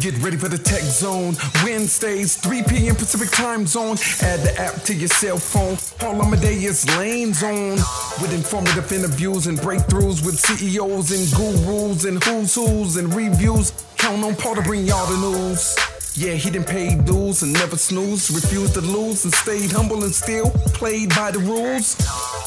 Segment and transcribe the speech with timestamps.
[0.00, 1.34] Get ready for the tech zone.
[1.62, 2.96] Wednesdays, 3 p.m.
[2.96, 3.98] Pacific time zone.
[4.22, 5.76] Add the app to your cell phone.
[5.98, 7.76] Paul Amadeus Lane Zone.
[8.22, 13.72] With informative interviews and breakthroughs with CEOs and gurus and who's who's and reviews.
[13.98, 15.89] Count on Paul to bring y'all the news.
[16.14, 18.30] Yeah, he didn't pay dues and never snooze.
[18.30, 21.96] Refused to lose and stayed humble and still played by the rules.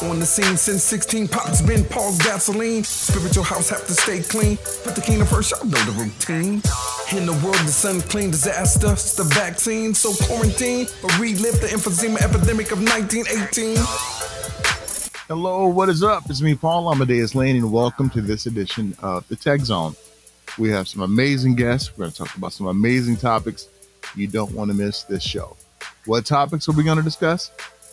[0.02, 2.84] On the scene since 16, Pop's been Paul's gasoline.
[2.84, 4.58] Spiritual house have to stay clean.
[4.84, 6.62] Put the kingdom first, y'all know the routine.
[7.16, 8.92] In the world, the sun clean disaster.
[8.92, 10.86] It's the vaccine, so quarantine.
[11.00, 13.76] But relive the emphysema epidemic of 1918.
[15.26, 16.28] Hello, what is up?
[16.28, 19.96] It's me, Paul Amadeus Lane, and welcome to this edition of the Tech Zone.
[20.58, 21.90] We have some amazing guests.
[21.90, 23.68] We're going to talk about some amazing topics.
[24.14, 25.56] You don't want to miss this show.
[26.06, 27.50] What topics are we going to discuss?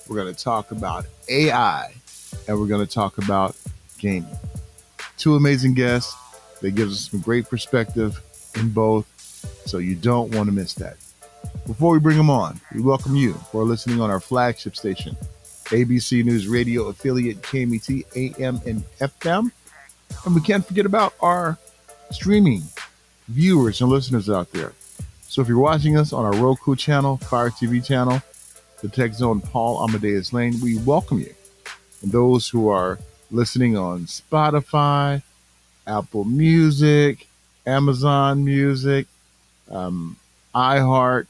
[0.08, 1.92] We're going to talk about AI
[2.48, 3.56] and we're going to talk about
[3.98, 4.36] gaming.
[5.18, 6.16] Two amazing guests.
[6.62, 8.22] They give us some great perspective
[8.56, 9.08] in both,
[9.66, 10.98] so you don't want to miss that.
[11.66, 15.18] Before we bring them on, we welcome you for listening on our flagship station,
[15.66, 19.52] ABC News Radio affiliate KMET AM and FM.
[20.26, 21.58] And we can't forget about our
[22.14, 22.64] streaming
[23.28, 24.74] viewers and listeners out there.
[25.28, 28.22] So if you're watching us on our Roku channel, Fire TV channel,
[28.82, 31.34] the Tech Zone Paul Amadeus Lane, we welcome you.
[32.02, 35.22] And those who are listening on Spotify,
[35.88, 37.28] Apple Music,
[37.66, 39.08] Amazon Music,
[39.70, 40.18] um,
[40.54, 41.28] iHeart,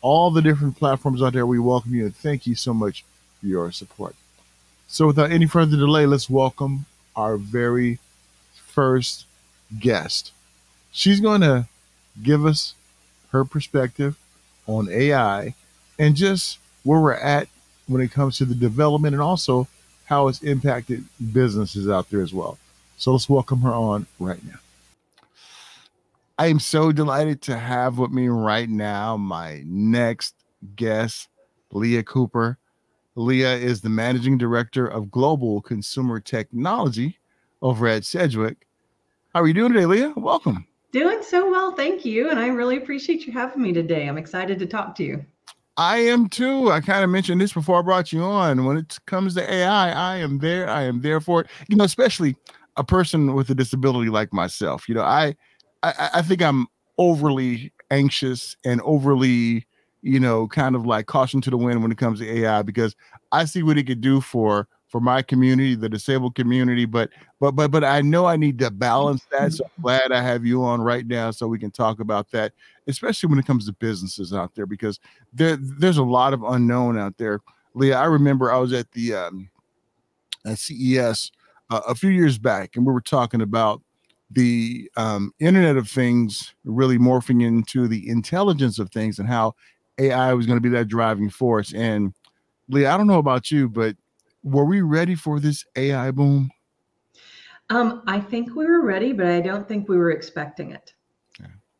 [0.00, 3.04] all the different platforms out there, we welcome you and thank you so much
[3.40, 4.16] for your support.
[4.88, 7.98] So without any further delay, let's welcome our very
[8.54, 9.26] first
[9.78, 10.32] guest.
[10.92, 11.66] She's going to
[12.22, 12.74] give us
[13.30, 14.16] her perspective
[14.66, 15.54] on AI
[15.98, 17.48] and just where we're at
[17.86, 19.68] when it comes to the development and also
[20.04, 22.58] how it's impacted businesses out there as well.
[22.96, 24.58] So let's welcome her on right now.
[26.38, 30.34] I am so delighted to have with me right now my next
[30.76, 31.28] guest,
[31.72, 32.58] Leah Cooper.
[33.14, 37.18] Leah is the managing director of global consumer technology
[37.62, 38.66] over at Sedgwick.
[39.36, 40.14] How are you doing today, Leah?
[40.16, 40.66] Welcome.
[40.92, 42.30] Doing so well, thank you.
[42.30, 44.08] And I really appreciate you having me today.
[44.08, 45.26] I'm excited to talk to you.
[45.76, 46.70] I am too.
[46.70, 48.64] I kind of mentioned this before I brought you on.
[48.64, 50.70] When it comes to AI, I am there.
[50.70, 51.48] I am there for it.
[51.68, 52.34] You know, especially
[52.78, 54.88] a person with a disability like myself.
[54.88, 55.36] You know, I
[55.82, 56.66] I, I think I'm
[56.96, 59.66] overly anxious and overly,
[60.00, 62.96] you know, kind of like caution to the wind when it comes to AI because
[63.32, 66.84] I see what it could do for for my community, the disabled community.
[66.84, 67.10] But
[67.40, 69.52] but but but I know I need to balance that.
[69.52, 72.52] So I'm glad I have you on right now so we can talk about that,
[72.86, 75.00] especially when it comes to businesses out there because
[75.32, 77.40] there there's a lot of unknown out there.
[77.74, 79.50] Leah, I remember I was at the um,
[80.46, 81.30] at CES
[81.70, 83.82] uh, a few years back, and we were talking about
[84.30, 89.54] the um, Internet of Things really morphing into the intelligence of things and how
[89.98, 91.72] AI was going to be that driving force.
[91.74, 92.12] And
[92.68, 93.96] Leah, I don't know about you, but
[94.46, 96.50] were we ready for this AI boom?
[97.68, 100.94] Um, I think we were ready, but I don't think we were expecting it.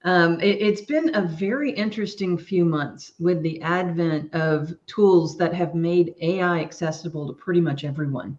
[0.05, 5.55] Um, it, it's been a very interesting few months with the advent of tools that
[5.55, 8.39] have made AI accessible to pretty much everyone.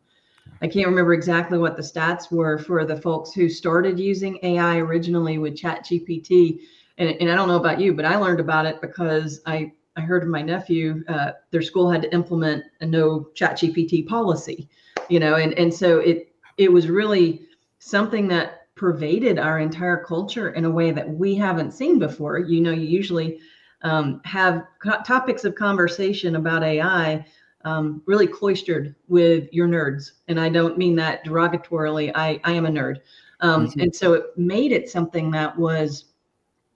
[0.61, 4.77] I can't remember exactly what the stats were for the folks who started using AI
[4.77, 6.61] originally with ChatGPT.
[6.97, 10.01] And, and I don't know about you, but I learned about it because I, I
[10.01, 14.69] heard of my nephew, uh, their school had to implement a no ChatGPT policy,
[15.09, 17.41] you know, and, and so it, it was really
[17.79, 22.37] something that pervaded our entire culture in a way that we haven't seen before.
[22.37, 23.39] You know, you usually
[23.81, 27.25] um, have co- topics of conversation about AI
[27.65, 32.11] um, really cloistered with your nerds, and I don't mean that derogatorily.
[32.15, 32.97] I I am a nerd,
[33.41, 33.79] um, mm-hmm.
[33.81, 36.05] and so it made it something that was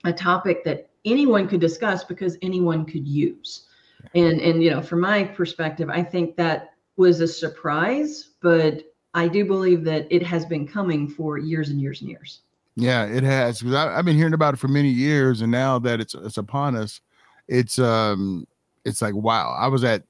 [0.04, 3.68] a topic that anyone could discuss because anyone could use.
[4.16, 8.84] And and you know, from my perspective, I think that was a surprise, but
[9.14, 12.42] I do believe that it has been coming for years and years and years.
[12.76, 16.00] Yeah, it has because I've been hearing about it for many years, and now that
[16.00, 17.02] it's it's upon us,
[17.48, 18.48] it's um
[18.86, 19.56] it's like wow.
[19.58, 20.04] I was at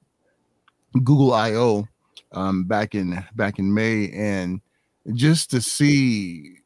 [0.92, 1.86] Google I/O
[2.32, 4.60] um back in back in May, and
[5.14, 6.61] just to see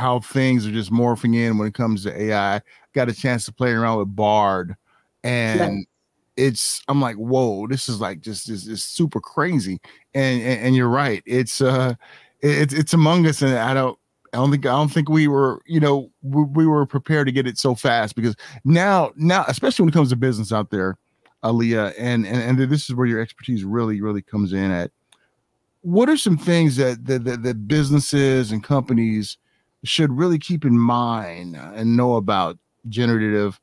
[0.00, 2.60] how things are just morphing in when it comes to AI.
[2.94, 4.74] Got a chance to play around with Bard,
[5.22, 5.86] and
[6.36, 9.78] it's I'm like, whoa, this is like just this is super crazy.
[10.14, 11.94] And, and, and you're right, it's uh,
[12.40, 13.96] it's it's among us, and I don't.
[14.32, 17.32] I don't think I don't think we were, you know, we, we were prepared to
[17.32, 20.96] get it so fast because now, now, especially when it comes to business out there,
[21.42, 24.92] Aaliyah, and and and this is where your expertise really, really comes in at.
[25.80, 29.36] What are some things that that, that, that businesses and companies
[29.84, 33.60] should really keep in mind and know about generative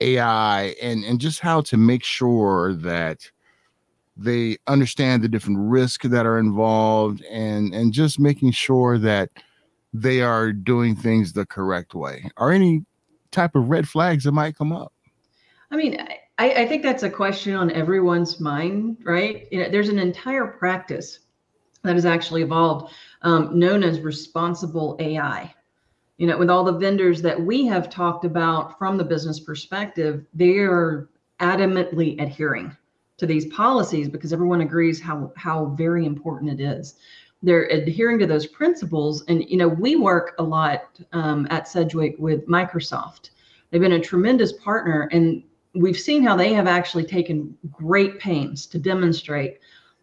[0.00, 3.30] AI and and just how to make sure that
[4.16, 9.30] they understand the different risks that are involved and and just making sure that
[9.92, 12.30] they are doing things the correct way.
[12.36, 12.84] Are any
[13.30, 14.92] type of red flags that might come up?
[15.70, 15.98] I mean,
[16.38, 19.46] I, I think that's a question on everyone's mind, right?
[19.50, 21.20] You know, there's an entire practice
[21.82, 22.92] that has actually evolved
[23.22, 25.54] um, known as responsible AI
[26.18, 30.26] you know, with all the vendors that we have talked about from the business perspective,
[30.34, 31.08] they're
[31.40, 32.76] adamantly adhering
[33.16, 36.96] to these policies because everyone agrees how how very important it is.
[37.40, 42.16] They're adhering to those principles, and you know, we work a lot um, at Sedgwick
[42.18, 43.30] with Microsoft.
[43.70, 45.44] They've been a tremendous partner, and
[45.74, 49.60] we've seen how they have actually taken great pains to demonstrate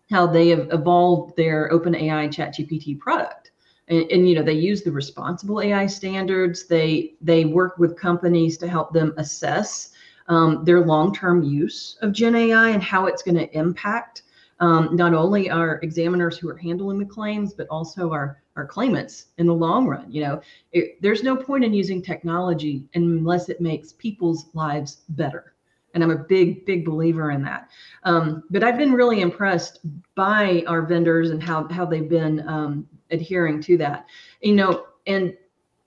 [0.10, 3.52] how they have evolved their OpenAI ChatGPT product.
[3.88, 6.66] And, and, you know they use the responsible ai standards.
[6.66, 9.92] They they work with companies to help them assess
[10.28, 14.24] um, their long-term use of gen ai and how it's going to impact
[14.60, 19.28] um, not only our examiners who are handling the claims but also our our claimants
[19.38, 20.42] in the long run you know.
[20.72, 25.55] It, there's no point in using technology unless it makes people's lives better
[25.96, 27.72] and i'm a big big believer in that.
[28.04, 29.80] Um, but i've been really impressed
[30.14, 34.06] by our vendors and how how they've been um, adhering to that.
[34.42, 35.36] You know and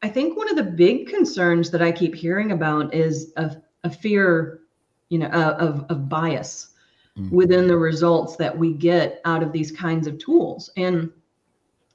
[0.03, 3.91] i think one of the big concerns that i keep hearing about is a, a
[3.91, 4.61] fear
[5.09, 6.71] you know of, of bias
[7.19, 7.35] mm-hmm.
[7.35, 10.71] within the results that we get out of these kinds of tools.
[10.77, 11.11] And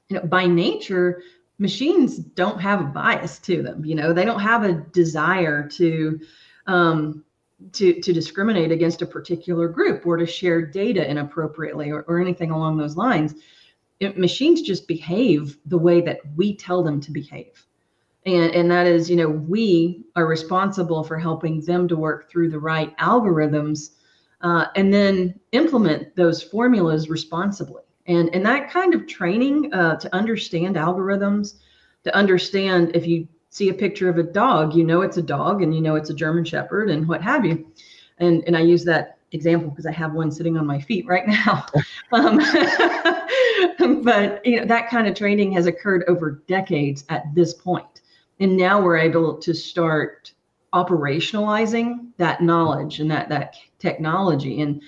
[0.08, 1.22] you know by nature
[1.58, 4.12] machines don't have a bias to them you know?
[4.12, 6.20] They don't have a desire to
[6.66, 7.24] um,
[7.72, 12.50] to to discriminate against a particular group or to share data inappropriately or, or anything
[12.50, 13.34] along those lines
[14.00, 17.66] it, machines just behave the way that we tell them to behave.
[18.26, 22.50] And and that is you know we are responsible for helping them to work through
[22.50, 23.90] the right algorithms
[24.40, 27.82] uh, and then implement those formulas responsibly.
[28.06, 31.54] And and that kind of training uh, to understand algorithms
[32.04, 35.62] to understand if you see a picture of a dog you know it's a dog
[35.62, 37.66] and you know it's a german shepherd and what have you
[38.18, 41.26] and and i use that example because I have one sitting on my feet right
[41.26, 41.66] now.
[42.12, 42.38] um,
[44.02, 48.00] but you know that kind of training has occurred over decades at this point,
[48.40, 50.32] and now we're able to start
[50.72, 54.82] operationalizing that knowledge and that that technology, and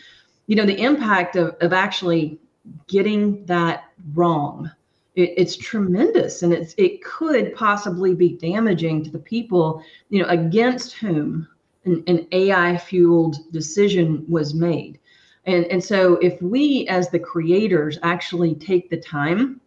[0.46, 2.38] you know the impact of of actually
[2.86, 4.70] getting that wrong.
[5.16, 10.28] It, it's tremendous, and it's it could possibly be damaging to the people you know
[10.28, 11.48] against whom
[11.84, 14.98] an, an AI fueled decision was made.
[15.46, 19.60] And, and so if we as the creators actually take the time,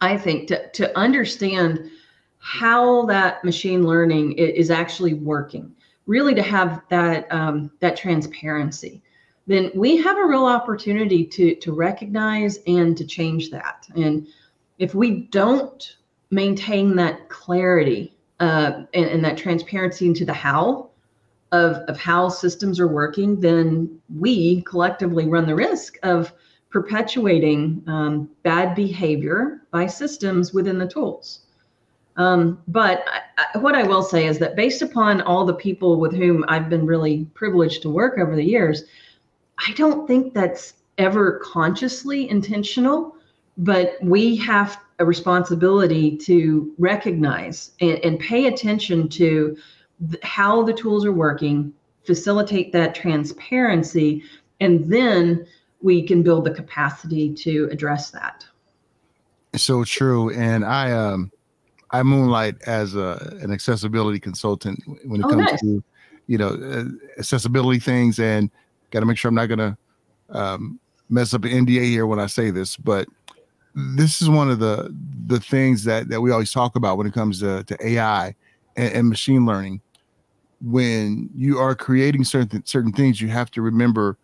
[0.00, 1.90] I think to, to understand
[2.38, 5.74] how that machine learning is actually working,
[6.06, 9.02] really to have that um, that transparency,
[9.46, 13.86] then we have a real opportunity to to recognize and to change that.
[13.96, 14.26] And
[14.80, 15.96] if we don't
[16.30, 20.88] maintain that clarity uh, and, and that transparency into the how,
[21.52, 26.32] of, of how systems are working, then we collectively run the risk of
[26.70, 31.40] perpetuating um, bad behavior by systems within the tools.
[32.16, 33.04] Um, but
[33.36, 36.70] I, what I will say is that based upon all the people with whom I've
[36.70, 38.84] been really privileged to work over the years,
[39.58, 43.16] I don't think that's ever consciously intentional,
[43.60, 49.56] but we have a responsibility to recognize and, and pay attention to
[50.22, 51.72] how the tools are working,
[52.04, 54.22] facilitate that transparency,
[54.60, 55.46] and then
[55.82, 58.46] we can build the capacity to address that.
[59.56, 60.30] So true.
[60.30, 61.30] And I um
[61.90, 65.60] I moonlight as a an accessibility consultant when it Oh, comes nice.
[65.60, 65.84] to
[66.28, 66.84] you know uh,
[67.18, 68.50] accessibility things and
[68.90, 69.76] got to make sure I'm not going to
[70.30, 73.08] um, mess up an NDA here when I say this, but
[73.74, 74.94] this is one of the
[75.26, 78.34] the things that that we always talk about when it comes to, to AI
[78.76, 79.80] and, and machine learning.
[80.62, 84.18] When you are creating certain certain things, you have to remember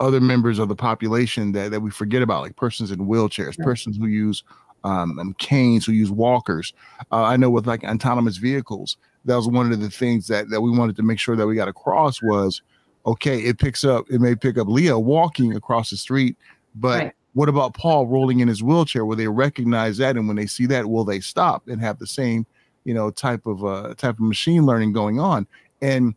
[0.00, 3.64] other members of the population that, that we forget about, like persons in wheelchairs, Right.
[3.64, 4.42] persons who use
[4.82, 6.72] um, um, canes, who use walkers.
[7.10, 10.60] Uh, I know with like autonomous vehicles, that was one of the things that that
[10.60, 12.62] we wanted to make sure that we got across was
[13.06, 16.36] okay, it picks up, it may pick up Leah walking across the street,
[16.74, 17.12] but Right.
[17.34, 19.04] What about Paul rolling in his wheelchair?
[19.04, 20.16] Will they recognize that?
[20.16, 22.46] And when they see that, will they stop and have the same,
[22.84, 25.46] you know, type of uh type of machine learning going on?
[25.82, 26.14] And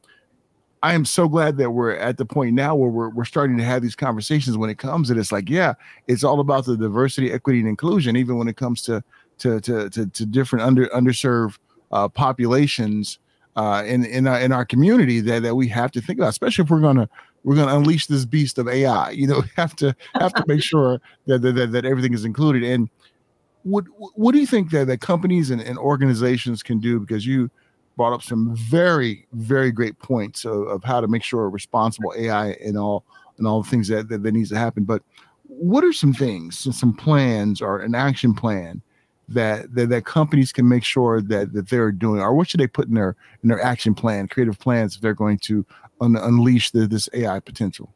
[0.84, 3.64] I am so glad that we're at the point now where we're, we're starting to
[3.64, 5.74] have these conversations when it comes and it's like, yeah,
[6.08, 9.04] it's all about the diversity, equity, and inclusion, even when it comes to
[9.40, 11.58] to to to, to different under underserved
[11.92, 13.18] uh, populations
[13.56, 16.64] uh, in in our in our community that, that we have to think about, especially
[16.64, 17.10] if we're gonna
[17.48, 19.12] we're gonna unleash this beast of AI.
[19.12, 22.62] You know, have to have to make sure that that, that, that everything is included.
[22.64, 22.90] And
[23.64, 23.86] what
[24.16, 27.00] what do you think that, that companies and, and organizations can do?
[27.00, 27.50] Because you
[27.96, 32.50] brought up some very very great points of, of how to make sure responsible AI
[32.66, 33.06] and all
[33.38, 34.84] and all the things that, that that needs to happen.
[34.84, 35.02] But
[35.44, 38.82] what are some things, some plans or an action plan
[39.30, 42.68] that, that that companies can make sure that that they're doing, or what should they
[42.68, 45.66] put in their in their action plan, creative plans if they're going to
[46.02, 47.94] un- unleash the, this AI potential?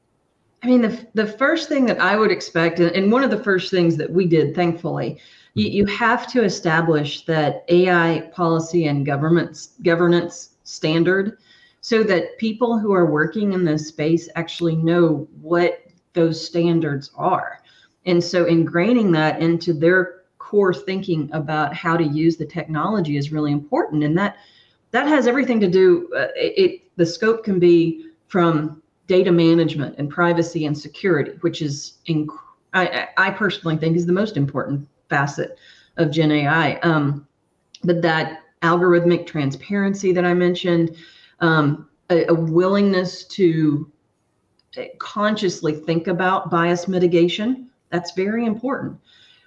[0.63, 3.71] I mean, the, the first thing that I would expect, and- one of the first
[3.71, 5.19] things that we did, thankfully,
[5.55, 11.37] you, you have to establish that AI policy and governance standard
[11.81, 15.81] so that people who are working in this space actually know what
[16.13, 17.61] those standards are.
[18.05, 23.31] And so ingraining that into their core thinking about how to use the technology is
[23.31, 24.03] really important.
[24.03, 24.37] And that
[24.91, 29.95] that has everything to do uh, it, it the scope can be from data management
[29.97, 32.29] and privacy and security, which is inc-
[32.73, 35.57] I, I personally think is the most important facet
[35.97, 36.75] of Gen AI.
[36.79, 37.27] Um,
[37.83, 40.95] but that algorithmic transparency that I mentioned,
[41.41, 43.91] um, a, a willingness to
[44.99, 48.97] consciously think about bias mitigation, that's very important.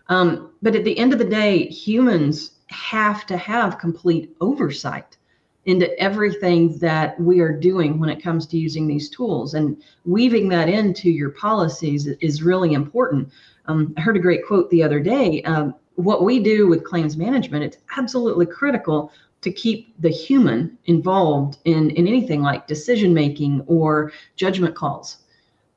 [0.09, 5.17] Um, but at the end of the day, humans have to have complete oversight
[5.67, 9.55] into everything that we are doing when it comes to using these tools.
[9.55, 13.31] And weaving that into your policies is really important.
[13.67, 17.17] Um, i heard a great quote the other day um, what we do with claims
[17.17, 23.63] management it's absolutely critical to keep the human involved in, in anything like decision making
[23.67, 25.19] or judgment calls.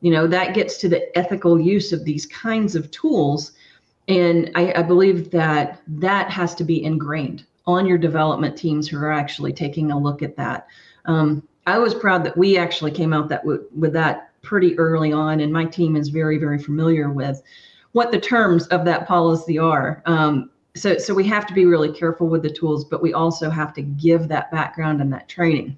[0.02, 3.54] You know that gets to the ethical use of these kinds of tools
[4.08, 8.98] and I, I believe that that has to be ingrained on your development teams who
[8.98, 10.68] are actually taking a look at that.
[11.06, 15.12] Um, I was proud that we actually came out that w- with that pretty early
[15.12, 17.44] on, and my team is very, very familiar with
[17.92, 20.02] what the terms of that policy are.
[20.06, 23.50] Um, so, so we have to be really careful with the tools, but we also
[23.50, 25.78] have to give that background and that training.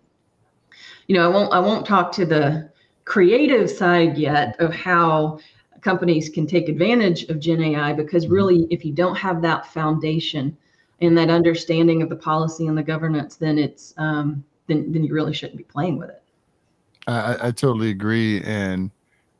[1.07, 2.69] You know, I won't, I won't talk to the
[3.05, 5.39] creative side yet of how
[5.81, 10.55] companies can take advantage of Gen AI because really, if you don't have that foundation
[11.01, 15.13] and that understanding of the policy and the governance, then it's um, then then you
[15.13, 16.21] really shouldn't be playing with it.
[17.07, 18.41] I, I- totally agree.
[18.43, 18.91] And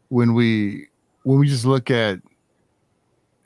[0.09, 0.87] when we
[1.23, 2.19] when we just look at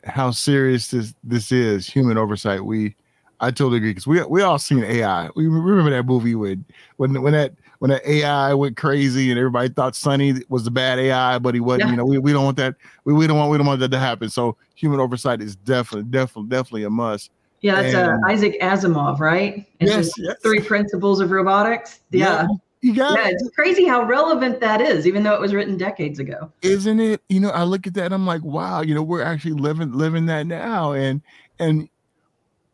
[0.05, 2.96] how serious this this is, human oversight, we
[3.39, 5.29] I totally agree because we we all seen AI.
[5.36, 6.63] We remember that movie when
[6.98, 11.00] when when that when that AI went crazy and everybody thought Sonny was the bad
[11.00, 11.88] AI, but he wasn't.
[11.88, 11.91] Yeah.
[11.91, 12.75] You know, we, we don't want that.
[13.03, 14.29] We, we don't want we don't want that to happen.
[14.29, 17.32] So human oversight is definitely definitely definitely a must.
[17.63, 19.65] Yeah, that's uh, Isaac Asimov, right?
[19.79, 20.36] And Yes, yes.
[20.43, 22.01] Three principles of robotics.
[22.12, 22.46] Yeah.
[22.82, 23.36] you got Yeah, it.
[23.39, 26.51] it's crazy how relevant that is, even though it was written decades ago.
[26.62, 29.24] isn't it you know i look at that and i'm like wow you know we're
[29.24, 31.22] actually living living that now and
[31.60, 31.88] and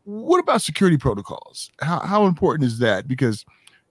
[0.04, 3.44] what about security protocols how, how important is that because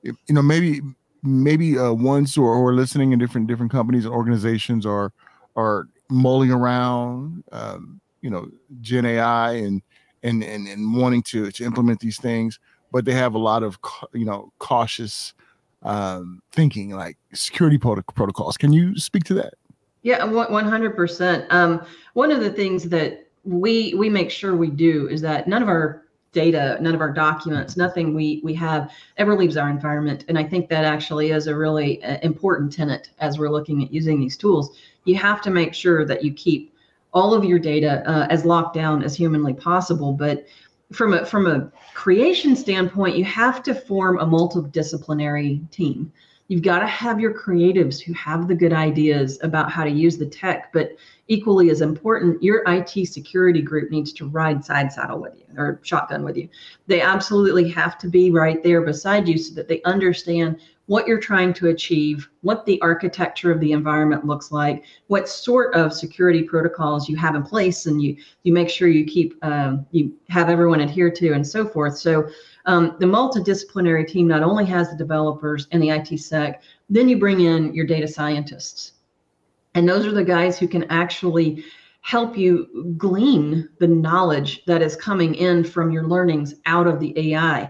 [0.04, 0.82] you know maybe
[1.24, 5.14] maybe uh, are, who are listening in different different companies and organizations are
[5.56, 8.50] are mulling around um, you know
[8.82, 9.82] gen ai and
[10.24, 12.60] and and, and wanting to to implement these things
[12.92, 13.78] but they have a lot of
[14.14, 15.34] you know cautious
[15.84, 19.54] um, thinking like security proto- protocols can you speak to that
[20.02, 21.46] Yeah, one hundred percent.
[21.50, 21.82] Um,
[22.14, 25.68] one of the things that we we make sure we do is that none of
[25.68, 30.26] our data, none of our documents, nothing we we have ever leaves our environment.
[30.28, 33.92] And I think that actually is a really uh, important tenet as we're looking at
[33.92, 34.78] using these tools.
[35.04, 36.74] You have to make sure that you keep
[37.14, 40.14] all of your data uh, as locked down as humanly possible.
[40.14, 40.46] But
[40.92, 46.12] from a from a creation standpoint, you have to form a multidisciplinary team.
[46.48, 50.18] You've got to have your creatives who have the good ideas about how to use
[50.18, 50.96] the tech, but
[51.30, 55.80] equally as important, your IT security group needs to ride side saddle with you or
[55.84, 56.50] shotgun with you.
[56.88, 61.20] They absolutely have to be right there beside you so that they understand what you're
[61.20, 66.42] trying to achieve, what the architecture of the environment looks like, what sort of security
[66.42, 70.50] protocols you have in place, and you you make sure you keep um, you have
[70.50, 71.96] everyone adhere to, and so forth.
[71.96, 72.28] So
[72.66, 77.20] um, the multidisciplinary team not only has the developers and the IT sec, then you
[77.20, 78.94] bring in your data scientists,
[79.76, 81.64] and those are the guys who can actually
[82.02, 87.14] help you glean the knowledge that is coming in from your learnings out of the
[87.34, 87.70] AI.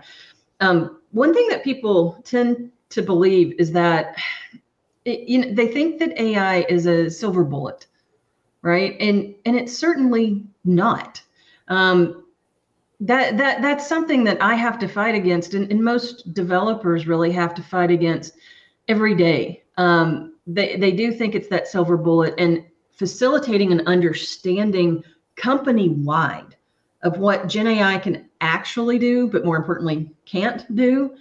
[0.60, 4.16] Um, one thing that people tend to believe is that
[5.06, 7.88] it, you know they think that AI is a silver bullet,
[8.62, 8.96] right?
[9.00, 11.22] And and it's certainly not.
[11.68, 12.26] Um,
[13.02, 17.32] that that that's something that I have to fight against, and, and most developers really
[17.32, 18.34] have to fight against
[18.88, 19.64] every day.
[19.78, 25.04] Um, they they do think it's that silver bullet, and facilitating an understanding
[25.36, 26.56] company wide
[27.04, 31.16] of what Gen AI can actually do, but more importantly, can't do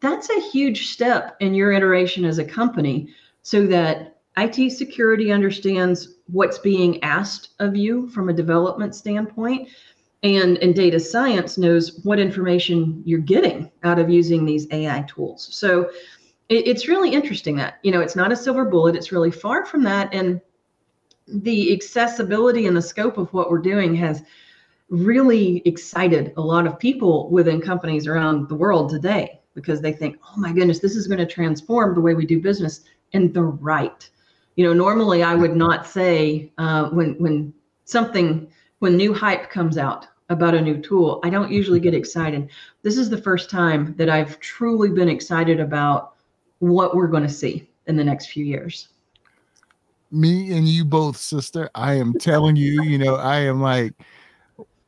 [0.00, 3.08] that's a huge step in your iteration as a company
[3.42, 9.68] so that IT security understands what's being asked of you from a development standpoint.
[10.24, 15.48] And, and data science knows what information you're getting out of using these AI tools.
[15.52, 15.90] So
[16.48, 19.64] it, it's really interesting that, you know, it's not a silver bullet, it's really far
[19.64, 20.12] from that.
[20.12, 20.40] And
[21.26, 24.22] the accessibility and the scope of what we're doing has
[24.88, 30.16] really excited a lot of people within companies around the world today because they think,
[30.22, 32.82] oh my goodness, this is going to transform the way we do business.
[33.12, 34.08] And they're right.
[34.56, 37.52] You know, normally I would not say uh, when when
[37.84, 38.50] something
[38.80, 42.50] when new hype comes out about a new tool, I don't usually get excited.
[42.82, 46.14] This is the first time that I've truly been excited about
[46.58, 48.88] what we're going to see in the next few years.
[50.10, 51.70] Me and you both, sister.
[51.74, 53.92] I am telling you, you know, I am like,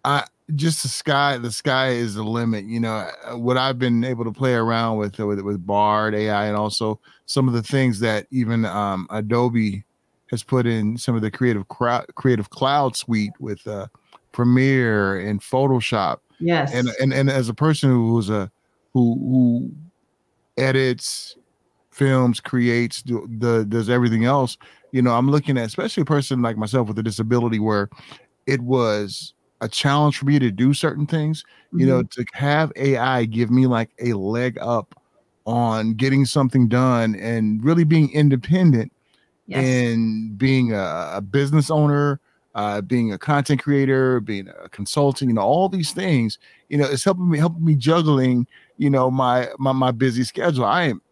[0.05, 0.25] I
[0.57, 4.25] just the sky the sky is the limit you know uh, what i've been able
[4.25, 8.01] to play around with uh, with, with bard ai and also some of the things
[8.01, 9.85] that even um, adobe
[10.31, 13.87] has put in some of the creative crowd creative cloud suite with uh,
[14.33, 18.51] premiere and photoshop yes and and, and as a person who's a
[18.93, 19.71] who who
[20.63, 21.37] edits
[22.01, 24.57] films creates do, the does everything else
[24.93, 27.91] you know i'm looking at especially a person like myself with a disability where
[28.47, 31.43] it was a challenge for me to do certain things.
[31.43, 31.81] Mm-hmm.
[31.81, 32.23] You know, mm-hmm.
[32.23, 34.95] to have AI give me like a leg up
[35.47, 38.93] on getting something done and really being independent
[39.47, 39.65] yes.
[39.65, 42.21] and being a, a business owner,
[42.55, 46.87] uh, being a content creator, being a consultant, you know, all these things, you know,
[46.87, 50.65] it's helping me helping me juggling, you know, my my my busy schedule.
[50.65, 51.03] I am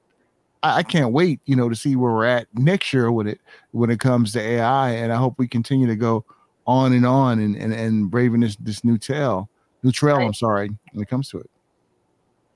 [0.62, 3.40] I can't wait, you know, to see where we're at next year when it
[3.73, 4.90] when it comes to AI.
[4.90, 6.25] And I hope we continue to go
[6.66, 9.49] on and on and and, and braving this this new trail,
[9.83, 10.16] new trail.
[10.16, 10.27] Right.
[10.27, 11.51] I'm sorry, when it comes to it.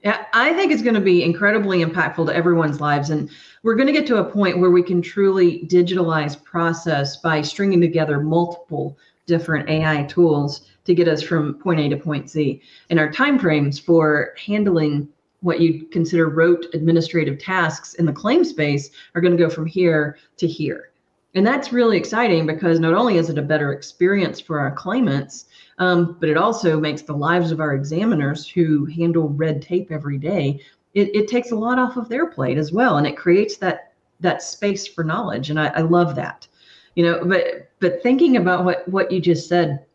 [0.02, 3.10] Yeah, I think it's going to be incredibly impactful to everyone's lives.
[3.10, 3.30] And
[3.62, 7.80] we're going to get to a point where we can truly digitalize process by stringing
[7.80, 12.60] together multiple different AI tools to get us from point A to point Z.
[12.90, 15.08] And our timeframes for handling
[15.42, 19.66] what you consider rote administrative tasks in the claim space are going to go from
[19.66, 20.92] here to here.
[21.34, 25.46] And that's really exciting because not only is it a better experience for our claimants,
[25.78, 30.18] um, but it also makes the lives of our examiners who handle red tape every
[30.18, 30.60] day,
[30.94, 32.98] it, it takes a lot off of their plate as well.
[32.98, 35.50] And it creates that that space for knowledge.
[35.50, 36.46] And I, I love that.
[36.94, 39.86] You know, but but thinking about what what you just said,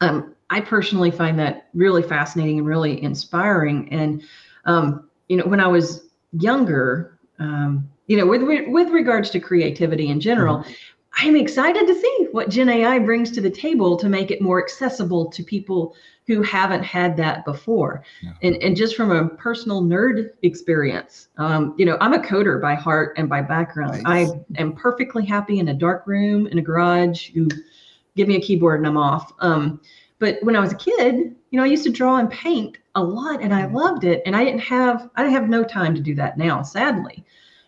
[0.00, 3.88] um, I personally find that really fascinating and really inspiring.
[3.92, 4.22] And
[4.66, 10.08] um, you know, when I was younger, um, you know, with with regards to creativity
[10.08, 10.72] in general, mm-hmm.
[11.16, 14.62] I'm excited to see what Gen AI brings to the table to make it more
[14.62, 15.94] accessible to people
[16.26, 18.02] who haven't had that before.
[18.22, 18.32] Yeah.
[18.42, 22.74] And, and just from a personal nerd experience, um, you know, I'm a coder by
[22.74, 24.02] heart and by background.
[24.02, 24.30] Nice.
[24.30, 27.30] I am perfectly happy in a dark room, in a garage.
[27.30, 27.48] You
[28.16, 29.32] give me a keyboard and I'm off.
[29.38, 29.80] Um,
[30.18, 33.02] but when I was a kid, you know, I used to draw and paint a
[33.02, 33.76] lot and I mm-hmm.
[33.76, 34.22] loved it.
[34.26, 37.24] And I didn't have, I have no time to do that now, sadly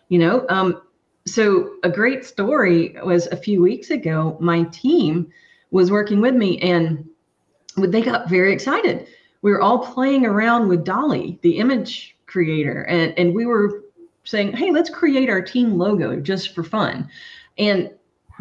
[0.09, 0.81] you know um,
[1.25, 5.27] so a great story was a few weeks ago my team
[5.71, 7.05] was working with me and
[7.77, 9.05] they got very excited
[9.41, 13.83] we were all playing around with DALL-E, the image creator, and, and we were
[14.23, 17.09] saying, hey, let's create our team logo just for fun.
[17.57, 17.91] And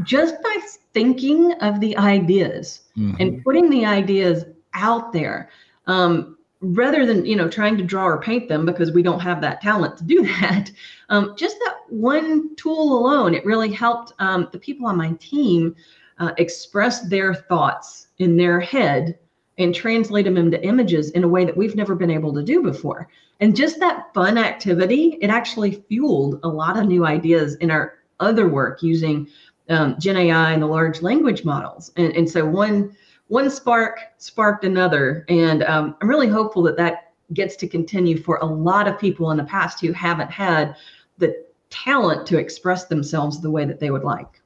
[0.03, 0.57] just by
[0.95, 3.15] thinking of the ideas mm-hmm.
[3.21, 5.51] and putting the ideas out there,
[5.87, 9.41] um, rather than you know trying to draw or paint them because we don't have
[9.41, 10.71] that talent to do that
[11.11, 15.75] um, just that one tool alone it really helped um, the people on my team
[16.19, 19.19] uh, express their thoughts in their head
[19.59, 22.63] and translate them into images in a way that we've never been able to do
[22.63, 23.09] before.
[23.41, 27.95] And just that fun activity it actually fueled a lot of new ideas in our
[28.21, 29.29] other work using
[29.69, 31.93] um, gen ai and the large language models.
[31.97, 32.97] And, and so one
[33.29, 35.25] one spark sparked another.
[35.29, 39.31] And um, I'm really hopeful that that gets to continue for a lot of people
[39.31, 40.77] in the past who haven't had
[41.19, 44.41] the talent to express themselves the way that they would like.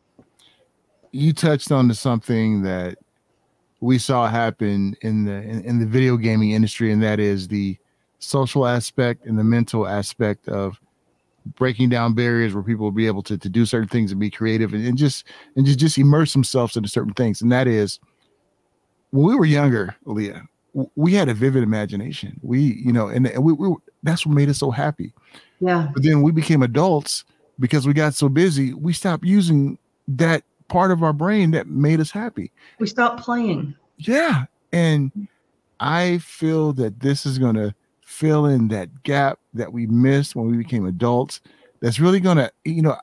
[1.13, 2.97] You touched on to something that
[3.81, 7.79] we saw happen in the in, in the video gaming industry, and that is the
[8.19, 10.79] social aspect and the mental aspect of
[11.57, 14.31] breaking down barriers where people will be able to, to do certain things and be
[14.31, 15.25] creative and, and just
[15.57, 17.99] and just just immerse themselves into certain things and that is
[19.11, 20.43] when we were younger, Leah,
[20.95, 22.39] we had a vivid imagination.
[22.43, 25.13] We, you know, and, and we, we that's what made us so happy.
[25.61, 25.89] Yeah.
[25.93, 27.25] But then we became adults
[27.59, 32.01] because we got so busy, we stopped using that part of our brain that made
[32.01, 32.51] us happy.
[32.79, 33.75] We stopped playing.
[33.99, 34.45] Yeah.
[34.73, 35.29] And mm.
[35.81, 40.51] I feel that this is going to fill in that gap that we missed when
[40.51, 41.41] we became adults.
[41.81, 42.97] That's really going to, you know,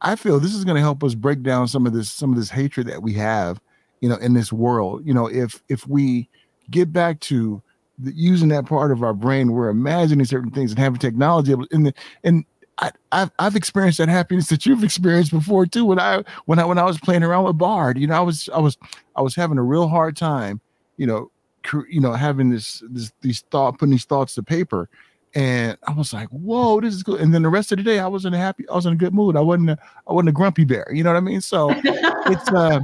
[0.00, 2.38] I feel this is going to help us break down some of this some of
[2.38, 3.60] this hatred that we have
[4.00, 6.28] you know in this world you know if if we
[6.70, 7.62] get back to
[7.98, 11.86] the, using that part of our brain we're imagining certain things and having technology and
[11.86, 12.44] the, and
[12.78, 15.84] I, I've, I've experienced that happiness that you've experienced before too.
[15.84, 18.48] When I when I when I was playing around with Bard, you know, I was
[18.54, 18.78] I was
[19.16, 20.60] I was having a real hard time,
[20.96, 21.30] you know,
[21.64, 24.88] cr- you know, having this this these thought putting these thoughts to paper,
[25.34, 27.20] and I was like, whoa, this is good.
[27.20, 28.92] And then the rest of the day, I was in a happy, I was in
[28.92, 29.36] a good mood.
[29.36, 30.86] I wasn't a, I wasn't a grumpy bear.
[30.92, 31.40] You know what I mean?
[31.40, 32.80] So it's uh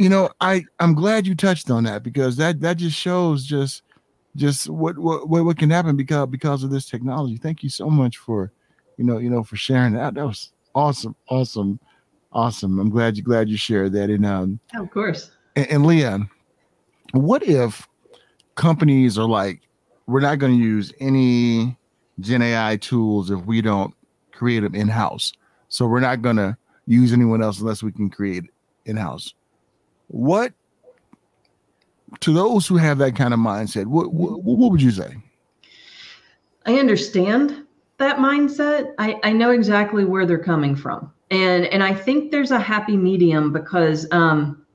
[0.00, 3.82] you know i i'm glad you touched on that because that that just shows just
[4.36, 7.36] just what what what can happen because because of this technology.
[7.36, 8.52] Thank you so much for
[8.96, 10.14] you know you know for sharing that.
[10.14, 11.80] That was awesome awesome
[12.32, 12.78] awesome.
[12.78, 14.10] I'm glad you glad you shared that.
[14.10, 15.30] And um oh, of course.
[15.56, 16.30] and, and leon
[17.12, 17.88] what if
[18.54, 19.62] companies are like
[20.06, 21.76] we're not going to use any
[22.20, 23.94] gen ai tools if we don't
[24.32, 25.32] create them in-house.
[25.68, 28.44] So we're not going to use anyone else unless we can create
[28.86, 29.34] in-house
[30.10, 30.52] what
[32.18, 35.16] to those who have that kind of mindset, what what, what would you say?
[36.66, 37.64] I understand
[37.98, 38.94] that mindset.
[38.98, 41.12] I, I know exactly where they're coming from.
[41.30, 44.66] And and I think there's a happy medium because um,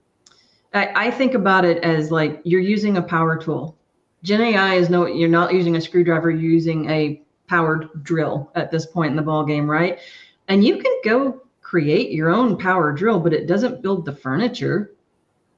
[0.74, 3.78] I, I think about it as like you're using a power tool.
[4.24, 8.72] Gen AI is no, you're not using a screwdriver, you're using a powered drill at
[8.72, 10.00] this point in the ball game, right?
[10.48, 14.96] And you can go create your own power drill, but it doesn't build the furniture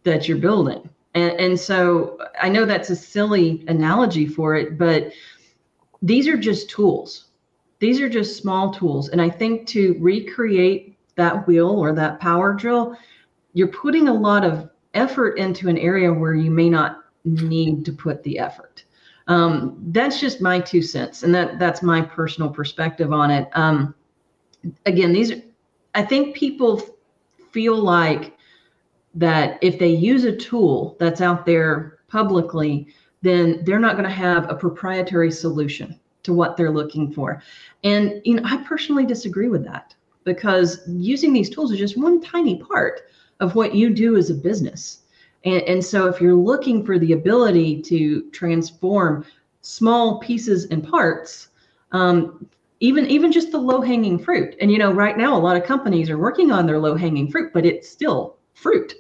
[0.08, 0.90] that you're building.
[1.14, 5.12] And, and so I know that's a silly analogy for it, but
[6.02, 7.26] these are just tools.
[7.80, 9.10] These are just small tools.
[9.10, 12.98] And I think to recreate that wheel or that power drill,
[13.54, 17.92] you're putting a lot of effort into an area where you may not need to
[17.92, 18.84] put the effort.
[19.28, 23.50] Um, that's just my two cents, and that that's my personal perspective on it.
[23.54, 23.94] Um,
[24.86, 25.34] again, these
[25.96, 26.82] I think people
[27.52, 28.37] feel like
[29.18, 32.88] that if they use a tool that's out there publicly,
[33.24, 37.42] then they're not going to have a proprietary solution to what they're looking for.
[37.84, 42.22] And you know, I personally disagree with that because using these tools is just one
[42.22, 45.00] tiny part of what you do as a business.
[45.46, 49.26] And, and so if you're looking for the ability to transform
[49.62, 51.50] small pieces and parts,
[51.92, 52.48] um,
[52.82, 54.56] even even just the low hanging fruit.
[54.62, 57.32] And you know, right now a lot of companies are working on their low hanging
[57.32, 58.94] fruit, but it's still fruit.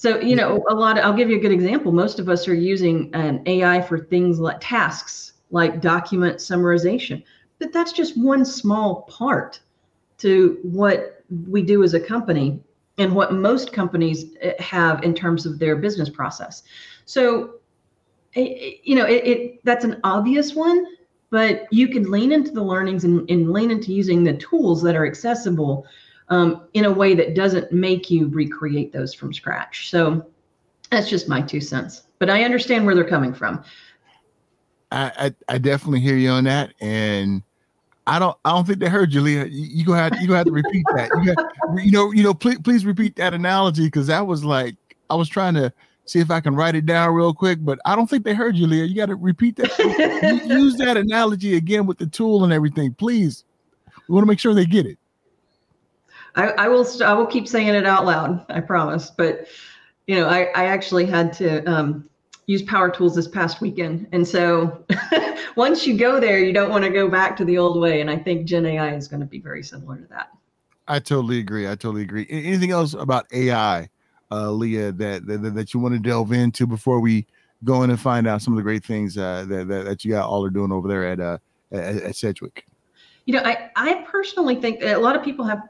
[0.00, 1.92] So, you know, a lot of, I'll give you a good example.
[1.92, 7.22] Most of us are using an AI for things like tasks, like document summarization,
[7.58, 9.60] but that's just one small part
[10.16, 12.58] to what we do as a company
[12.96, 16.62] and what most companies eh, have in terms of their business process.
[17.04, 17.56] So,
[18.36, 20.82] eh, eh, you know, it, it that's an obvious one,
[21.28, 24.96] but you can lean into the learnings and, and lean into using the tools that
[24.96, 25.84] are accessible
[26.30, 29.90] um, in a way that doesn't make you recreate those from scratch.
[29.90, 30.24] So
[30.90, 32.04] that's just my two cents.
[32.18, 33.64] But I understand where they're coming from.
[34.92, 35.12] I,
[35.48, 37.42] I, I definitely hear you on that, and
[38.06, 39.46] I don't I don't think they heard you, Leah.
[39.46, 41.10] You, you gonna have you gonna have to repeat that.
[41.22, 44.74] You, got, you know you know please please repeat that analogy because that was like
[45.08, 45.72] I was trying to
[46.06, 48.56] see if I can write it down real quick, but I don't think they heard
[48.56, 48.84] you, Leah.
[48.84, 49.78] You got to repeat that.
[50.48, 53.44] use that analogy again with the tool and everything, please.
[54.08, 54.98] We want to make sure they get it.
[56.36, 56.84] I, I will.
[56.84, 58.44] St- I will keep saying it out loud.
[58.48, 59.10] I promise.
[59.10, 59.46] But
[60.06, 62.08] you know, I, I actually had to um,
[62.46, 64.84] use Power Tools this past weekend, and so
[65.56, 68.00] once you go there, you don't want to go back to the old way.
[68.00, 70.30] And I think Gen AI is going to be very similar to that.
[70.88, 71.66] I totally agree.
[71.66, 72.26] I totally agree.
[72.28, 73.88] Anything else about AI,
[74.30, 77.26] uh, Leah, that, that that you want to delve into before we
[77.64, 80.12] go in and find out some of the great things uh, that, that that you
[80.12, 81.38] got all are doing over there at uh,
[81.72, 82.64] at, at Sedgwick?
[83.26, 85.62] You know, I I personally think that a lot of people have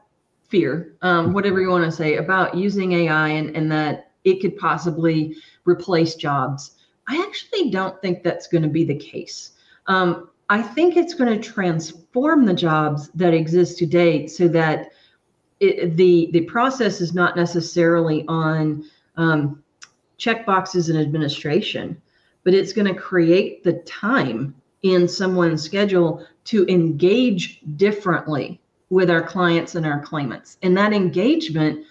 [0.51, 4.57] fear, um, whatever you want to say, about using AI and, and that it could
[4.59, 6.73] possibly replace jobs.
[7.09, 9.53] I actually don't think that's going to be the case.
[9.87, 14.91] Um, I think it's going to transform the jobs that exist today so that
[15.61, 18.85] it, the the process is not necessarily on
[19.17, 19.63] um,
[20.19, 22.01] check boxes and administration,
[22.43, 28.61] but it's going to create the time in someone's schedule to engage differently
[28.91, 30.59] with our clients and our claimants.
[30.63, 31.87] And that engagement,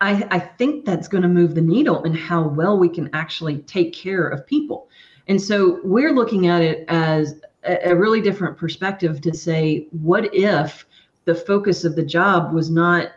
[0.00, 3.58] I, I think that's going to move the needle in how well we can actually
[3.58, 4.88] take care of people.
[5.28, 10.34] And so we're looking at it as a, a really different perspective to say, what
[10.34, 10.86] if
[11.24, 13.12] the focus of the job was not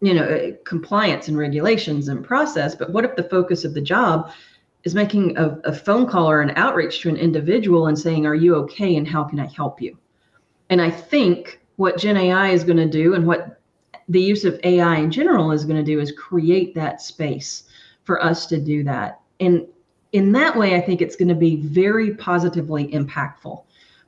[0.00, 4.32] you know compliance and regulations and process but what if the focus of the job
[4.82, 8.34] is making a, a, phone call or an outreach to an individual and saying are
[8.34, 9.96] you okay and how can i help you
[10.70, 13.60] and i think what gen ai is going to do and what
[14.08, 17.64] the use of ai in general is going to do is create that space
[18.04, 19.66] for us to do that and
[20.12, 23.62] in that way i think it's going to be very positively impactful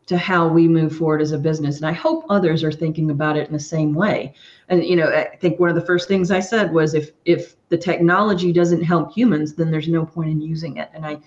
[0.07, 1.77] to how we move forward as a business.
[1.77, 4.35] And I hope others are thinking about it in the same way.
[4.69, 7.57] And you know, I think one of the first things I said was if if
[7.69, 10.91] the technology doesn't help humans, then there's no point in using it.
[10.93, 11.19] And I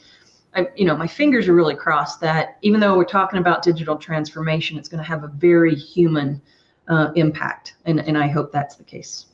[0.55, 3.97] I, you know, my fingers are really crossed that even though we're talking about digital
[3.97, 6.41] transformation, it's going to have a very human
[6.87, 9.27] uh, impact, and and I hope that's the case.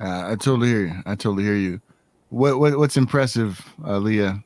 [0.00, 0.94] Uh, I totally hear you.
[1.06, 1.80] I totally hear you.
[2.30, 4.42] What, what what's impressive, uh, Leah,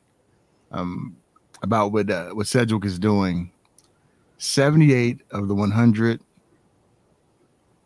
[0.71, 1.15] um,
[1.61, 3.51] about what uh, what Sedgwick is doing
[4.39, 6.21] 78 of the 100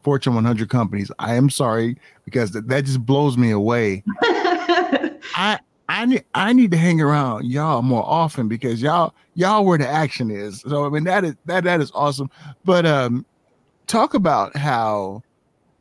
[0.03, 1.11] Fortune 100 companies.
[1.17, 4.03] I am sorry because that, that just blows me away.
[4.21, 9.77] I I need I need to hang around y'all more often because y'all y'all where
[9.77, 10.61] the action is.
[10.61, 12.29] So I mean that is that that is awesome.
[12.63, 13.25] But um,
[13.87, 15.23] talk about how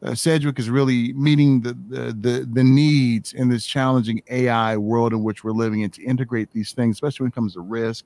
[0.03, 5.13] uh, Sedgwick is really meeting the, the, the the needs in this challenging AI world
[5.13, 8.05] in which we're living and to integrate these things, especially when it comes to risk,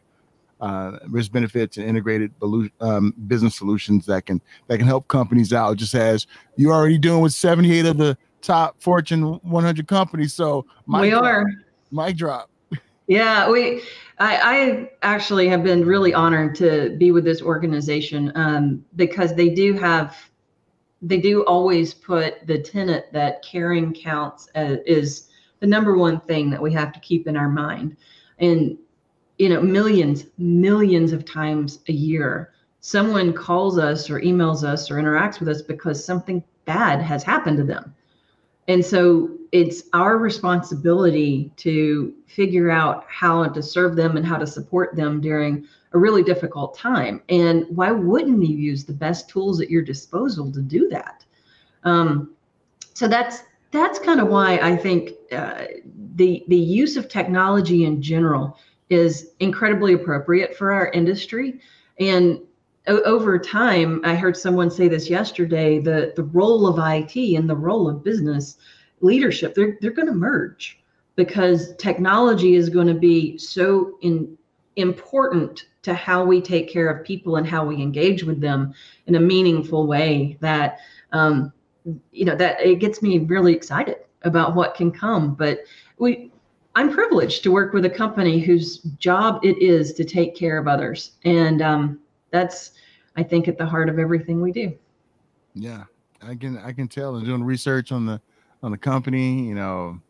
[0.61, 2.33] uh, risk benefits and integrated
[2.81, 5.79] um, business solutions that can that can help companies out.
[5.79, 10.35] Just as you're already doing with 78 of the top Fortune 100 companies.
[10.35, 11.47] So we are.
[11.91, 12.51] Mic drop.
[13.07, 13.83] Yeah, we.
[14.19, 19.51] I, I, actually have been really honored to be with this organization um, because they
[19.51, 20.17] do have,
[21.03, 25.29] they do always put the tenet that caring counts as, is
[25.61, 27.99] the number one thing that we have to keep in our mind.
[28.39, 28.79] And
[29.39, 34.97] you know millions millions of times a year someone calls us or emails us or
[34.97, 37.95] interacts with us because something bad has happened to them
[38.69, 44.47] and so it's our responsibility to figure out how to serve them and how to
[44.47, 49.61] support them during a really difficult time and why wouldn't you use the best tools
[49.61, 51.25] at your disposal to do that
[51.85, 52.35] um,
[52.95, 55.65] so that's that's kind of why i think uh,
[56.17, 61.61] the the use of technology in general is incredibly appropriate for our industry.
[61.99, 62.41] And
[62.87, 67.49] o- over time, I heard someone say this yesterday, the, the role of IT and
[67.49, 68.57] the role of business
[69.01, 70.81] leadership, they're, they're going to merge
[71.17, 74.37] because technology is going to be so in,
[74.77, 78.75] important to how we take care of people and how we engage with them
[79.07, 80.79] in a meaningful way that
[81.13, 81.53] um,
[82.13, 85.61] you know that it gets me really excited about what can come but
[85.99, 86.31] we
[86.77, 90.69] I'm privileged to work with a company whose job it is to take care of
[90.69, 92.73] others, and um, that's,
[93.17, 94.77] I think, at the heart of everything we do.
[95.55, 95.85] Yeah,
[96.21, 97.17] I can I can tell.
[97.17, 98.21] And doing research on the
[98.63, 100.01] on the company, you know,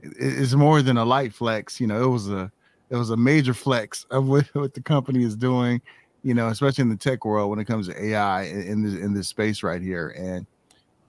[0.00, 1.80] it, it's more than a light flex.
[1.80, 2.50] You know, it was a
[2.90, 5.80] it was a major flex of what, what the company is doing.
[6.22, 9.14] You know, especially in the tech world when it comes to AI in, this in
[9.14, 10.46] this space right here, and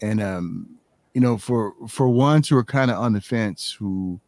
[0.01, 0.69] and um,
[1.13, 4.19] you know, for for ones who are kind of on the fence who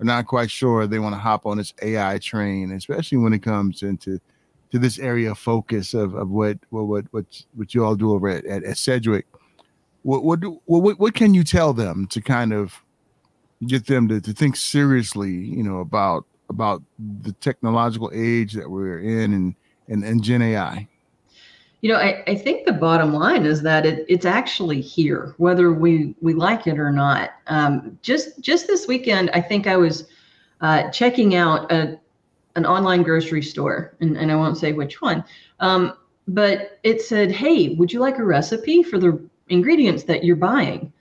[0.00, 3.42] are not quite sure they want to hop on this AI train, especially when it
[3.42, 4.20] comes into
[4.70, 8.28] to this area of focus of, of what what what what you all do over
[8.28, 9.24] at, at, at Sedgwick.
[10.04, 12.82] What what, what what can you tell them to kind of
[13.66, 16.82] get them to, to think seriously, you know, about about
[17.22, 19.54] the technological age that we're in and
[19.88, 20.86] and, and Gen AI?
[21.80, 25.72] You know, I, I think the bottom line is that it, it's actually here, whether
[25.72, 27.30] we we like it or not.
[27.46, 30.06] Um, just just this weekend, I think I was
[30.60, 31.98] uh, checking out a,
[32.56, 35.24] an online grocery store, and, and I won't say which one,
[35.60, 35.94] um,
[36.28, 40.92] but it said, "Hey, would you like a recipe for the ingredients that you're buying?"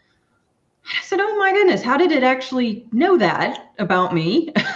[0.86, 4.52] I said, "Oh my goodness, how did it actually know that about me,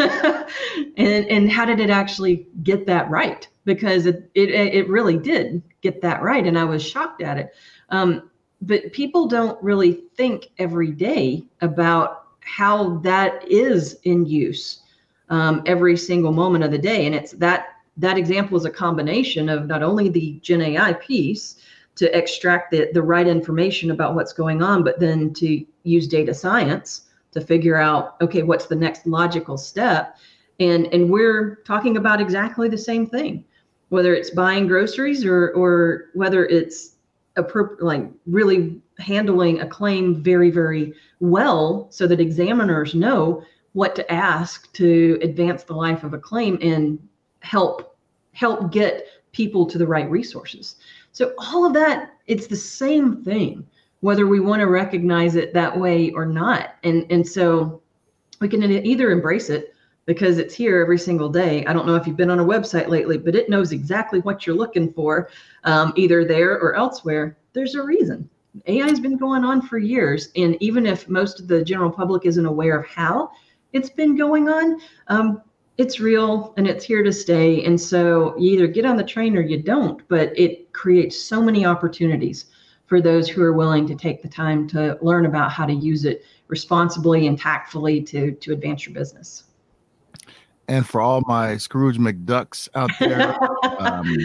[0.98, 5.62] and and how did it actually get that right?" Because it it it really did
[5.82, 7.54] get that right, and I was shocked at it.
[7.90, 8.30] Um,
[8.62, 14.82] but people don't really think every day about how that is in use
[15.30, 19.50] um, every single moment of the day, and it's that that example is a combination
[19.50, 21.58] of not only the Gen AI piece
[21.98, 26.34] to extract the, the right information about what's going on, but then to use data
[26.34, 30.18] science to figure out, okay, what's the next logical step?
[30.60, 33.44] And, and we're talking about exactly the same thing,
[33.90, 36.96] whether it's buying groceries or, or whether it's
[37.38, 44.12] appro- like really handling a claim very, very well so that examiners know what to
[44.12, 47.00] ask to advance the life of a claim and
[47.42, 47.96] help
[48.34, 49.08] help get
[49.38, 50.78] people to the right resources.
[51.12, 53.66] So all of that, it's the same thing,
[54.02, 56.76] whether we want to recognize it that way or not.
[56.84, 57.82] And and so
[58.42, 59.76] we can either embrace it
[60.08, 61.66] because it's here every single day.
[61.66, 64.46] I don't know if you've been on a website lately, but it knows exactly what
[64.46, 65.30] you're looking for,
[65.66, 67.38] um, either there or elsewhere.
[67.54, 68.30] There's a reason.
[68.66, 72.26] AI has been going on for years, and even if most of the general public
[72.26, 73.32] isn't aware of how
[73.74, 75.42] it's been going on, um,
[75.78, 77.64] it's real and it's here to stay.
[77.64, 81.42] And so you either get on the train or you don't, but it creates so
[81.42, 82.46] many opportunities
[82.88, 86.06] for those who are willing to take the time to learn about how to use
[86.06, 89.44] it responsibly and tactfully to to advance your business.
[90.70, 93.38] And for all my Scrooge McDucks out there,
[93.80, 94.18] um,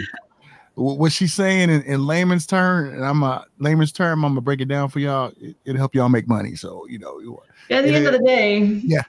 [0.74, 4.60] what she's saying in, in, layman's term, and I'm a layman's term, I'm gonna break
[4.60, 5.32] it down for y'all.
[5.40, 6.54] It, will help y'all make money.
[6.54, 9.02] So you know, at the it, end of the day, yeah,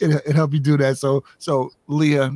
[0.00, 0.98] it, it help you do that.
[0.98, 2.32] So so Leah,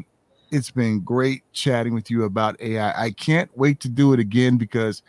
[0.50, 3.04] it's been great chatting with you about AI.
[3.04, 5.02] I can't wait to do it again because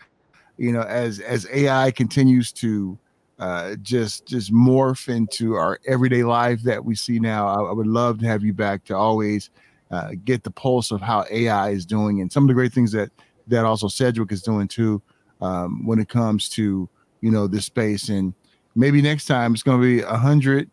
[0.57, 2.97] you know as as AI continues to
[3.39, 7.47] uh, just just morph into our everyday life that we see now.
[7.47, 9.49] I, I would love to have you back to always
[9.89, 12.91] uh, get the pulse of how AI is doing and some of the great things
[12.91, 13.09] that
[13.47, 15.01] that also Sedgwick is doing too
[15.41, 16.87] um, when it comes to
[17.21, 18.09] you know this space.
[18.09, 18.33] And
[18.75, 20.69] maybe next time it's going to be a hundred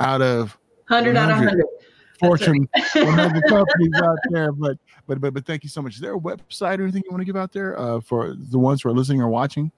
[0.00, 0.58] out of
[0.90, 1.64] 100 out of 100.
[2.18, 4.52] Fortune 100 companies out there.
[4.52, 4.76] But,
[5.06, 5.94] but, but, but thank you so much.
[5.94, 8.58] Is there a website or anything you want to give out there uh, for the
[8.58, 9.72] ones who are listening or watching?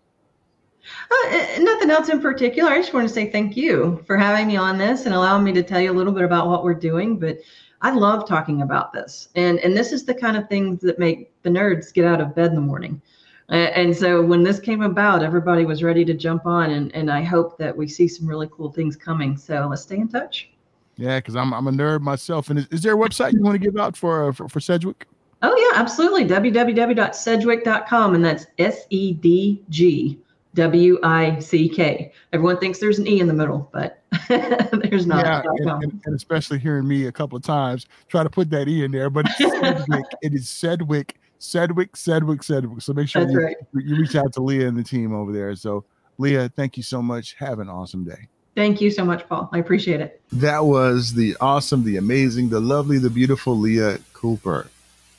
[1.11, 2.71] Uh, eh, nothing else in particular.
[2.71, 5.53] I just want to say thank you for having me on this and allowing me
[5.53, 7.19] to tell you a little bit about what we're doing.
[7.19, 7.39] But
[7.83, 11.31] I love talking about this, and and this is the kind of things that make
[11.43, 13.01] the nerds get out of bed in the morning.
[13.49, 17.23] And so when this came about, everybody was ready to jump on, and and I
[17.23, 19.37] hope that we see some really cool things coming.
[19.37, 20.52] So let's stay in touch.
[20.97, 22.51] Yeah, because I'm I'm a nerd myself.
[22.51, 24.61] And is, is there a website you want to give out for, uh, for for
[24.61, 25.07] Sedgwick?
[25.43, 26.25] Oh yeah, absolutely.
[26.25, 30.19] www.sedgwick.com, and that's S E D G
[30.55, 32.13] W I C K.
[32.33, 35.25] Everyone thinks there's an E in the middle, but there's not.
[35.25, 38.69] Yeah, and, and, and, especially hearing me a couple of times try to put that
[38.69, 42.83] E in there, but Sedgwick, it is Sedgwick, Sedgwick, Sedgwick, Sedgwick.
[42.83, 43.57] So make sure you, right.
[43.75, 45.57] you reach out to Leah and the team over there.
[45.57, 45.85] So
[46.19, 47.35] Leah, thank you so much.
[47.39, 48.29] Have an awesome day.
[48.55, 49.49] Thank you so much, Paul.
[49.53, 50.21] I appreciate it.
[50.33, 54.69] That was the awesome, the amazing, the lovely, the beautiful Leah Cooper.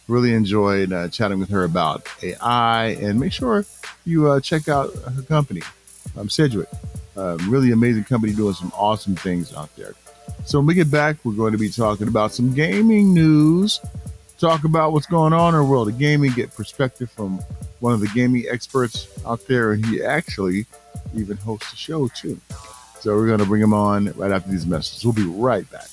[0.07, 3.65] Really enjoyed uh, chatting with her about AI, and make sure
[4.05, 5.61] you uh, check out her company,
[6.17, 6.67] um, Sedgwick.
[7.15, 9.93] Uh, really amazing company doing some awesome things out there.
[10.45, 13.79] So when we get back, we're going to be talking about some gaming news,
[14.37, 17.39] talk about what's going on in the world of gaming, get perspective from
[17.79, 20.65] one of the gaming experts out there, and he actually
[21.15, 22.39] even hosts a show too.
[23.03, 25.03] So we're going to bring him on right after these messages.
[25.03, 25.89] We'll be right back.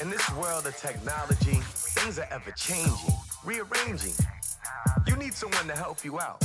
[0.00, 4.14] In this world of technology, things are ever changing, rearranging.
[5.06, 6.42] You need someone to help you out.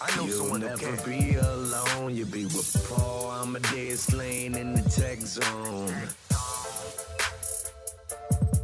[0.00, 1.04] I know You'll someone never can.
[1.04, 2.14] be alone.
[2.14, 5.92] You'll be with Paul Amadeus Lane in the tech zone.